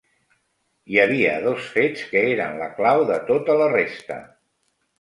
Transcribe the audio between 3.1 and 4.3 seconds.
de tota la resta.